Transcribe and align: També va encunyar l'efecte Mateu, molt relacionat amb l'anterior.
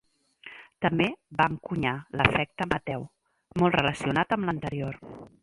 També 0.85 1.05
va 1.41 1.47
encunyar 1.53 1.93
l'efecte 2.21 2.67
Mateu, 2.73 3.07
molt 3.63 3.79
relacionat 3.81 4.37
amb 4.39 4.51
l'anterior. 4.51 5.01